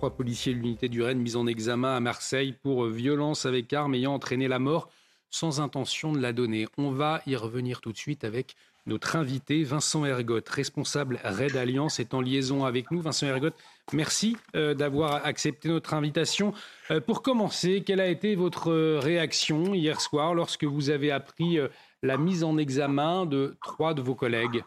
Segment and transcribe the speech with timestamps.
[0.00, 3.94] Trois policiers de l'unité du Rennes mis en examen à Marseille pour violence avec arme
[3.94, 4.88] ayant entraîné la mort
[5.28, 6.66] sans intention de la donner.
[6.78, 12.00] On va y revenir tout de suite avec notre invité, Vincent Ergotte, responsable Red Alliance,
[12.00, 13.02] est en liaison avec nous.
[13.02, 13.56] Vincent Ergotte,
[13.92, 16.54] merci euh, d'avoir accepté notre invitation.
[16.90, 21.68] Euh, pour commencer, quelle a été votre réaction hier soir lorsque vous avez appris euh,
[22.02, 24.64] la mise en examen de trois de vos collègues?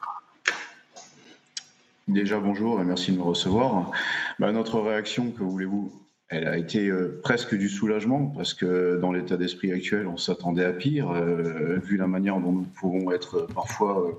[2.07, 3.91] Déjà bonjour et merci de me recevoir.
[4.37, 9.11] Bah, notre réaction, que voulez-vous elle a été euh, presque du soulagement parce que dans
[9.11, 13.47] l'état d'esprit actuel, on s'attendait à pire, euh, vu la manière dont nous pouvons être
[13.53, 14.11] parfois euh,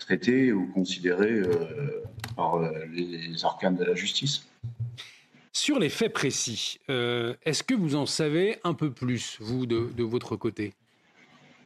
[0.00, 1.42] traités ou considérés
[2.34, 2.60] par
[2.92, 4.48] les arcanes de la justice.
[5.52, 10.34] Sur les faits précis, est-ce que vous en savez un peu plus, vous, de votre
[10.34, 10.74] côté?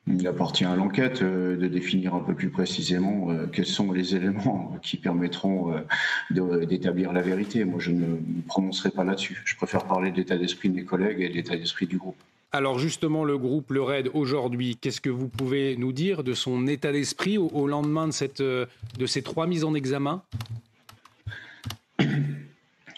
[0.08, 4.14] Il appartient à l'enquête euh, de définir un peu plus précisément euh, quels sont les
[4.14, 7.64] éléments qui permettront euh, d'établir la vérité.
[7.64, 9.42] Moi, je ne me prononcerai pas là-dessus.
[9.44, 12.16] Je préfère parler de l'état d'esprit de mes collègues et de l'état d'esprit du groupe.
[12.52, 16.68] Alors justement, le groupe Le RAID aujourd'hui, qu'est-ce que vous pouvez nous dire de son
[16.68, 20.22] état d'esprit au, lendemain de, cette, de ces trois mises en examen?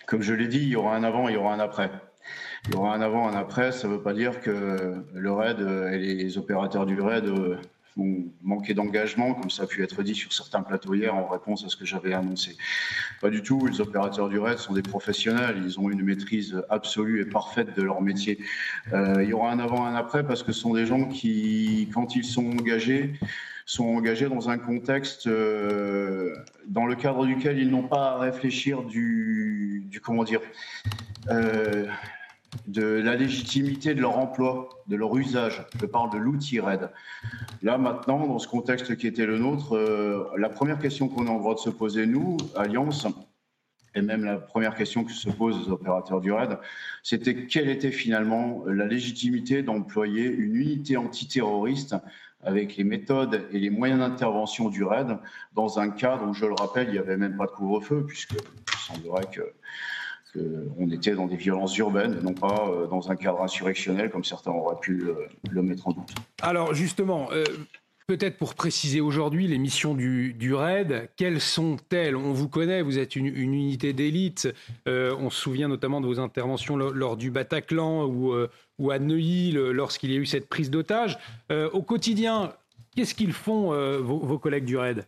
[0.07, 1.91] Comme je l'ai dit, il y aura un avant, il y aura un après.
[2.67, 3.73] Il y aura un avant, un après.
[3.73, 5.61] Ça ne veut pas dire que le RAID
[5.93, 7.59] et les opérateurs du RAID vont
[8.43, 11.69] manquer d'engagement, comme ça a pu être dit sur certains plateaux hier en réponse à
[11.69, 12.57] ce que j'avais annoncé.
[13.21, 13.67] Pas du tout.
[13.67, 15.61] Les opérateurs du RAID sont des professionnels.
[15.65, 18.39] Ils ont une maîtrise absolue et parfaite de leur métier.
[18.93, 21.89] Euh, il y aura un avant, un après, parce que ce sont des gens qui,
[21.93, 23.15] quand ils sont engagés,
[23.67, 26.35] sont engagés dans un contexte euh,
[26.67, 30.41] dans le cadre duquel ils n'ont pas à réfléchir du, comment dire,
[31.31, 31.87] euh,
[32.67, 35.67] de la légitimité de leur emploi, de leur usage.
[35.81, 36.91] Je parle de l'outil RAID.
[37.63, 41.31] Là, maintenant, dans ce contexte qui était le nôtre, euh, la première question qu'on a
[41.31, 43.07] en droit de se poser, nous, Alliance,
[43.95, 46.59] et même la première question que se posent les opérateurs du RAID,
[47.03, 51.97] c'était quelle était finalement la légitimité d'employer une unité antiterroriste
[52.43, 55.19] avec les méthodes et les moyens d'intervention du RAID
[55.55, 58.35] dans un cadre où, je le rappelle, il n'y avait même pas de couvre-feu, puisque
[58.35, 59.43] il semblerait que
[60.79, 64.25] on était dans des violences urbaines et non pas euh, dans un cadre insurrectionnel comme
[64.25, 65.05] certains auraient pu
[65.51, 66.15] le, mettre en doute.
[66.43, 67.45] Alors justement, euh,
[68.07, 72.17] peut-être pour préciser aujourd'hui les missions du, RAID, quelles sont-elles?
[72.17, 74.49] On vous connaît, vous êtes une, unité d'élite.
[74.87, 78.35] Euh, on se souvient notamment de vos interventions lors, du Bataclan ou,
[78.79, 81.19] ou à Neuilly lorsqu'il y a eu cette prise d'otage.
[81.51, 82.53] au quotidien,
[82.95, 85.05] qu'est-ce qu'ils font vos, vos collègues du RAID?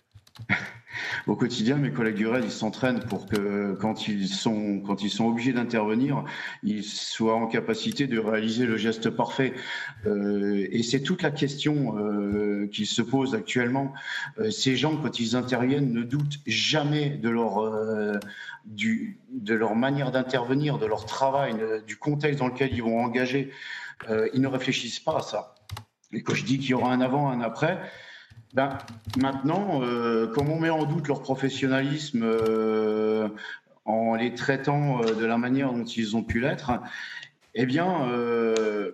[1.31, 5.11] au quotidien, mes collègues du RAID, ils s'entraînent pour que quand ils sont, quand ils
[5.11, 6.25] sont obligés d'intervenir,
[6.65, 9.55] ils soient en capacité de réaliser le geste parfait.
[10.07, 13.93] Euh, et c'est toute la question euh, qui se pose actuellement.
[14.41, 18.19] Euh, ces gens, quand ils interviennent, ne doutent jamais de leur, euh,
[18.65, 21.55] du, de leur manière d'intervenir, de leur travail,
[21.87, 23.53] du contexte dans lequel ils vont engager.
[24.35, 25.55] Ils ne réfléchissent pas à ça.
[26.13, 27.79] Et quand je dis qu'il y aura un avant, un après,
[28.53, 28.79] ben,
[29.17, 33.29] maintenant, euh, comme on met en doute leur professionnalisme euh,
[33.85, 36.73] en les traitant euh, de la manière dont ils ont pu l'être,
[37.55, 38.09] eh bien,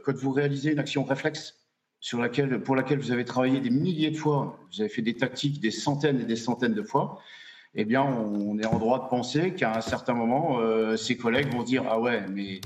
[0.04, 1.56] quand vous réalisez une action réflexe
[2.00, 5.14] sur laquelle, pour laquelle vous avez travaillé des milliers de fois, vous avez fait des
[5.14, 7.20] tactiques des centaines et des centaines de fois,
[7.74, 10.58] eh bien, on est en droit de penser qu'à un certain moment,
[10.96, 12.62] ses collègues vont dire Ah ouais, mais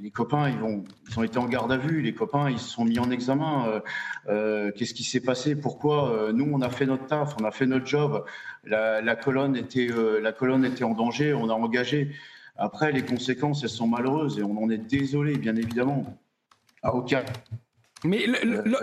[0.00, 2.68] les copains, ils, vont, ils ont été en garde à vue, les copains, ils se
[2.68, 3.66] sont mis en examen.
[3.68, 3.80] Euh,
[4.28, 5.56] euh, qu'est-ce qui s'est passé?
[5.56, 8.24] Pourquoi euh, Nous, on a fait notre taf, on a fait notre job.
[8.64, 9.88] La, colonne était,
[10.20, 12.10] la colonne était en danger, on a engagé.
[12.56, 16.18] Après, les conséquences, elles sont malheureuses et on en est désolé, bien évidemment.
[16.82, 17.24] À aucun.
[18.04, 18.26] Mais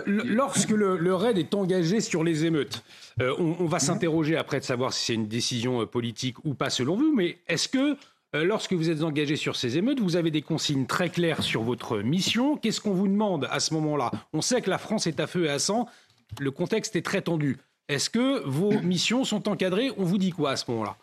[0.06, 2.82] lorsque le, RAID est engagé sur les émeutes,
[3.20, 6.96] on, on, va s'interroger après de savoir si c'est une décision politique ou pas selon
[6.96, 7.96] vous, mais est-ce que
[8.34, 11.98] lorsque vous êtes engagé sur ces émeutes, vous avez des consignes très claires sur votre
[11.98, 12.56] mission.
[12.56, 14.10] Qu'est-ce qu'on vous demande à ce moment-là?
[14.32, 15.86] On sait que la France est à feu et à sang.
[16.40, 17.58] Le contexte est très tendu.
[17.88, 19.90] Est-ce que vos missions sont encadrées?
[19.98, 20.96] On vous dit quoi à ce moment-là?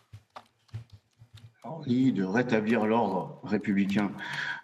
[1.86, 4.10] De rétablir l'ordre républicain.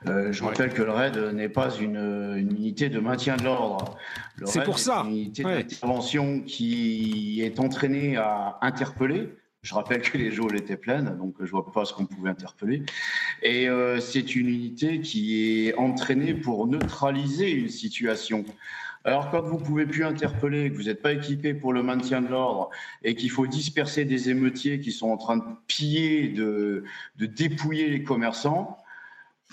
[0.07, 3.97] Euh, je rappelle que le RAID n'est pas une, unité de maintien de l'ordre.
[4.45, 5.03] C'est pour ça.
[5.05, 9.33] Une unité d'intervention qui est entraînée à interpeller,
[9.67, 12.85] Je rappelle que les geôles étaient pleines, donc je vois pas ce qu'on pouvait interpeller.
[13.43, 18.45] Et euh, c'est une unité qui est entraînée pour neutraliser une situation.
[19.05, 22.29] Alors quand vous pouvez plus interpeller, que vous n'êtes pas équipé pour le maintien de
[22.29, 22.71] l'ordre
[23.03, 26.85] et qu'il faut disperser des émeutiers qui sont en train de piller, de
[27.19, 28.79] dépouiller les commerçants,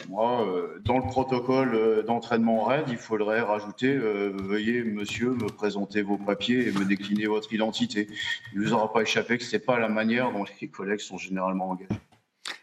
[0.09, 5.47] moi, euh, dans le protocole euh, d'entraînement RAID, il faudrait rajouter euh, Veuillez, monsieur, me
[5.47, 8.07] présenter vos papiers et me décliner votre identité.
[8.53, 10.99] Il ne vous aura pas échappé que ce n'est pas la manière dont les collègues
[10.99, 11.99] sont généralement engagés.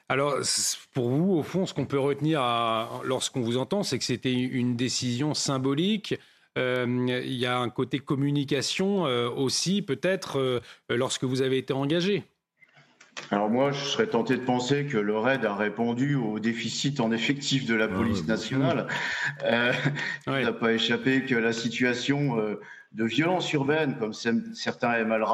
[0.09, 0.35] Alors,
[0.93, 2.41] pour vous, au fond, ce qu'on peut retenir
[3.05, 6.19] lorsqu'on vous entend, c'est que c'était une décision symbolique.
[6.57, 12.25] il y a un côté communication aussi, peut-être, lorsque vous avez été engagé.
[13.31, 17.13] Alors moi, je serais tenté de penser que le RAID a répondu au déficit en
[17.13, 18.87] effectif de la ah, police nationale.
[19.45, 19.73] Euh,
[20.27, 22.61] il n'a pas échappé que la situation euh,
[22.93, 25.25] de violence urbaine, comme certains aiment à le,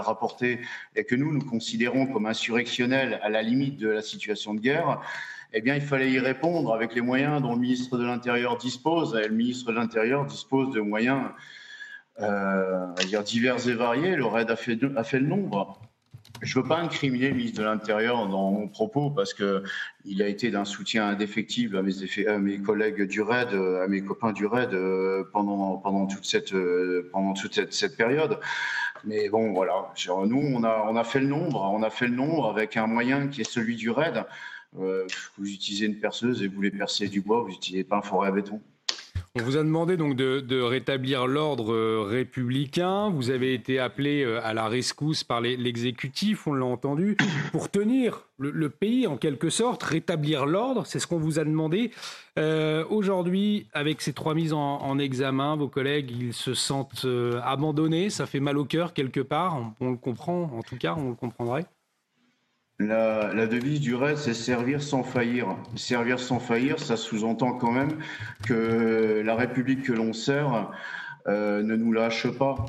[0.00, 0.60] rapporter,
[0.96, 5.00] et que nous, nous considérons comme insurrectionnelle à la limite de la situation de guerre,
[5.52, 9.18] eh bien, il fallait y répondre avec les moyens dont le ministre de l'Intérieur dispose.
[9.22, 11.22] Et le ministre de l'Intérieur dispose de moyens
[12.20, 14.16] euh, dire divers et variés.
[14.16, 15.80] Le RAID a fait, a fait le nombre.
[16.42, 20.28] Je ne veux pas incriminer le ministre de l'Intérieur dans mon propos parce qu'il a
[20.28, 25.24] été d'un soutien indéfectible à mes, collègues du RAID, à mes copains du RAID euh,
[25.32, 27.10] pendant, toute, cette, euh,
[27.70, 28.38] cette, période.
[29.04, 29.92] Mais bon, voilà,
[30.26, 32.86] nous, on a, on a fait le nombre, on a fait le nombre avec un
[32.86, 34.24] moyen qui est celui du RAID.
[34.78, 35.06] Euh,
[35.38, 38.28] vous utilisez une perceuse et vous voulez percer du bois, vous n'utilisez pas un forêt
[38.28, 38.60] à béton.
[39.34, 43.10] On vous a demandé donc de, rétablir l'ordre euh, républicain.
[43.10, 47.16] Vous avez été appelé euh, à la rescousse par l'exécutif, on l'a entendu,
[47.52, 50.86] pour tenir le, pays en quelque sorte, rétablir l'ordre.
[50.86, 51.90] C'est ce qu'on vous a demandé.
[52.38, 57.06] Euh, aujourd'hui, avec ces trois mises en, examen, vos collègues, ils se sentent
[57.44, 58.10] abandonnés.
[58.10, 59.74] Ça fait mal au cœur quelque part.
[59.80, 61.66] on le comprend, en tout cas, on le comprendrait.
[62.80, 65.56] La, devise du RAID, c'est servir sans faillir.
[65.74, 67.98] Servir sans faillir, ça sous-entend quand même
[68.46, 70.70] que la République que l'on sert
[71.26, 72.66] euh, ne nous lâche pas,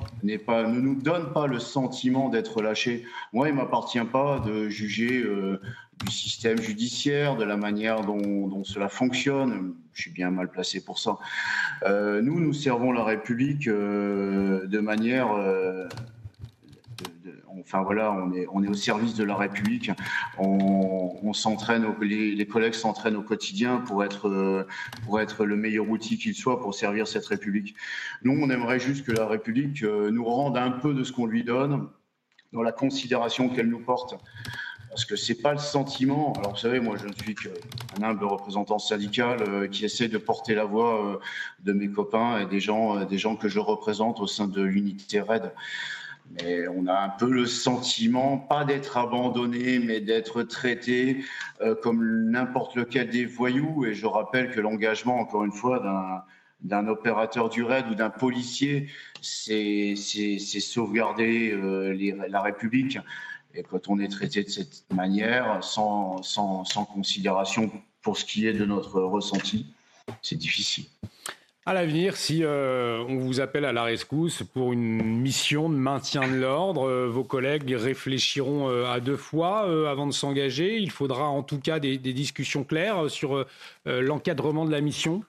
[0.47, 3.05] pas, ne nous donne pas le sentiment d'être lâché.
[3.33, 5.61] Moi, il m'appartient pas de juger euh,
[6.03, 9.75] du système judiciaire, de la manière dont, cela fonctionne.
[9.93, 11.19] Je suis bien mal placé pour ça.
[11.83, 15.27] Euh, nous, nous servons la République de manière
[17.61, 19.91] enfin voilà, on est, au service de la République.
[20.37, 24.65] On, s'entraîne, les, collègues s'entraînent au quotidien pour être,
[25.05, 27.75] pour être le meilleur outil qu'il soit pour servir cette République.
[28.23, 31.25] Nous, on aimerait juste que la République euh, nous rende un peu de ce qu'on
[31.25, 31.87] lui donne,
[32.51, 34.15] dans la considération qu'elle nous porte.
[34.89, 36.33] Parce que c'est pas le sentiment.
[36.39, 40.17] Alors vous savez, moi je ne suis qu'un humble représentant syndical euh, qui essaie de
[40.17, 41.17] porter la voix euh,
[41.59, 45.21] de mes copains et des gens, des gens que je représente au sein de l'unité
[45.21, 45.51] RAID
[46.31, 51.23] mais on a un peu le sentiment, pas d'être abandonné, mais d'être traité
[51.61, 53.85] euh, comme n'importe lequel des voyous.
[53.85, 56.25] Et je rappelle que l'engagement, encore une fois,
[56.61, 58.89] d'un opérateur du RAID ou d'un policier,
[59.21, 62.99] c'est sauvegarder euh, la République.
[63.55, 66.21] Et quand on est traité de cette manière, sans,
[66.93, 67.71] considération
[68.01, 69.73] pour ce qui est de notre ressenti,
[70.21, 70.85] c'est difficile
[71.69, 76.27] à l'avenir, si euh, on vous appelle à la rescousse pour une mission de maintien
[76.27, 80.77] de l'ordre, euh, vos collègues réfléchiront euh, à deux fois avant de s'engager.
[80.77, 83.45] Il faudra en tout cas des, discussions claires sur
[83.85, 85.21] l'encadrement de la mission.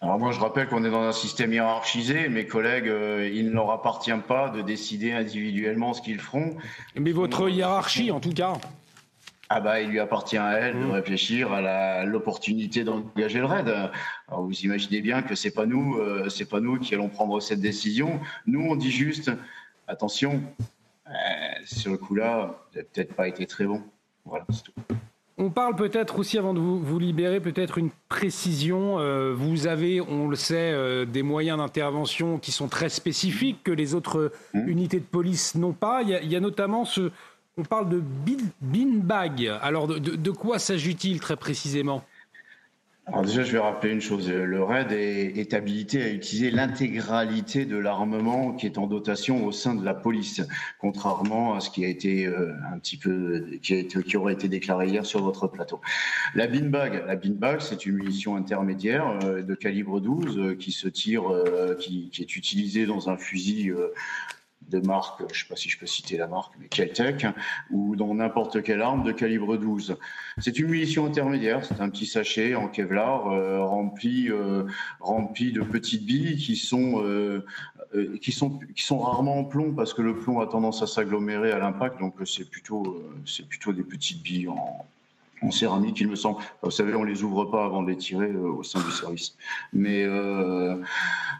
[0.00, 2.28] Alors moi, je rappelle qu'on est dans un système hiérarchisé.
[2.28, 2.86] Mes collègues,
[3.34, 6.56] il ne leur appartient pas de décider individuellement ce qu'ils feront.
[6.94, 8.52] Mais votre hiérarchie, en tout cas
[9.48, 10.90] ah bah, il lui appartient à elle de mmh.
[10.90, 13.68] réfléchir à l'opportunité d'engager le raid.
[14.28, 17.40] Alors vous imaginez bien que c'est pas nous, euh, c'est pas nous qui allons prendre
[17.40, 18.20] cette décision.
[18.46, 19.30] Nous, on dit juste
[19.86, 20.42] attention.
[21.06, 21.10] Euh,
[21.64, 23.82] sur le coup-là, ça peut-être pas été très bon.
[24.24, 24.72] Voilà, c'est tout.
[25.38, 28.98] On parle peut-être aussi, avant de vous, libérer, peut-être une précision.
[28.98, 33.94] Euh, vous avez, on le sait, des moyens d'intervention qui sont très spécifiques que les
[33.94, 34.68] autres mmh.
[34.68, 36.02] unités de police n'ont pas.
[36.02, 37.12] Il y, a, il y a notamment ce,
[37.58, 38.02] on parle de
[38.60, 39.50] beanbag.
[39.62, 42.04] Alors, de, quoi s'agit-il très précisément?
[43.08, 44.28] Alors déjà, je vais rappeler une chose.
[44.28, 49.76] Le RAID est, habilité à utiliser l'intégralité de l'armement qui est en dotation au sein
[49.76, 50.42] de la police,
[50.80, 54.88] contrairement à ce qui a été euh, un petit peu, qui, qui, aurait été déclaré
[54.88, 55.80] hier sur votre plateau.
[56.34, 60.88] La beanbag, la beanbag, c'est une munition intermédiaire euh, de calibre 12 euh, qui se
[60.88, 61.22] tire,
[61.78, 63.72] qui, est utilisée dans un fusil
[64.70, 67.26] de marque, je ne sais pas si je peux citer la marque, mais Keltec,
[67.70, 69.96] ou dans n'importe quelle arme de calibre 12.
[70.38, 73.24] C'est une munition intermédiaire, c'est un petit sachet en Kevlar
[73.68, 74.28] rempli,
[75.00, 77.02] rempli de petites billes qui sont,
[78.20, 81.52] qui, sont, qui sont rarement en plomb parce que le plomb a tendance à s'agglomérer
[81.52, 84.86] à l'impact, donc c'est plutôt, c'est plutôt des petites billes en,
[85.42, 86.38] en céramique, il me semble.
[86.62, 89.36] Vous savez, on les ouvre pas avant de les tirer euh, au sein du service.
[89.72, 90.76] Mais, euh,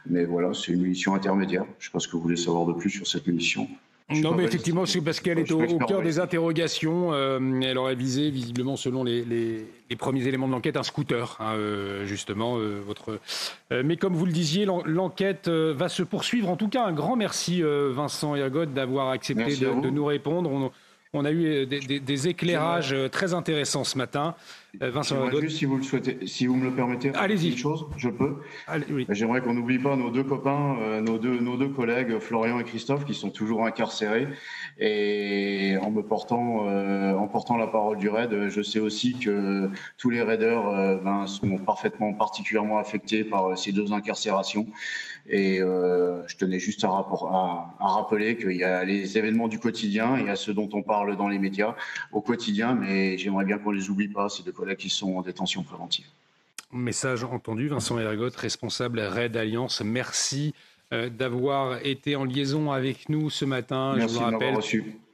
[0.06, 1.64] mais voilà, c'est une munition intermédiaire.
[1.78, 3.68] Je ne sais pas ce que vous voulez savoir de plus sur cette munition.
[4.08, 7.12] Non, mais effectivement, c'est parce qu'elle est au, cœur des interrogations.
[7.12, 9.66] Euh, elle aurait visé, visiblement, selon les,
[9.98, 11.56] premiers éléments de l'enquête, un scooter, hein,
[12.04, 12.56] justement.
[12.86, 13.18] votre.
[13.72, 16.48] mais comme vous le disiez, l'enquête va se poursuivre.
[16.48, 20.52] En tout cas, un grand merci, Vincent Ergot, d'avoir accepté de, de, nous répondre.
[20.52, 20.70] On
[21.24, 24.34] a eu euh, des, éclairages euh, très intéressants ce matin.
[24.82, 27.56] Euh, Vincent Juste, si vous le souhaitez, si vous me le permettez, allez-y.
[27.56, 28.36] Chose, je peux.
[29.08, 33.06] J'aimerais qu'on n'oublie pas nos deux copains, nos deux, nos deux collègues, Florian et Christophe,
[33.06, 34.28] qui sont toujours incarcérés.
[34.78, 40.10] Et en me portant, en portant la parole du raid, je sais aussi que tous
[40.10, 44.66] les raiders ben, sont parfaitement, particulièrement affectés par ces deux incarcérations.
[45.28, 47.04] Et euh, je tenais juste à,
[47.80, 51.16] rappeler qu'il y a les événements du quotidien, il y a ceux dont on parle
[51.16, 51.74] dans les médias
[52.12, 55.22] au quotidien, mais j'aimerais bien qu'on les oublie pas, ces deux collègues qui sont en
[55.22, 56.06] détention préventive.
[56.72, 59.82] Message entendu, Vincent Ergot, responsable Red Alliance.
[59.84, 60.54] Merci
[60.92, 63.94] euh, d'avoir été en liaison avec nous ce matin.
[63.96, 64.58] Merci je vous rappelle,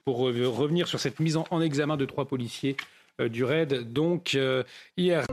[0.05, 2.77] pour revenir sur cette mise en, examen de trois policiers
[3.21, 4.37] euh, du RAID, donc
[4.97, 5.25] hier.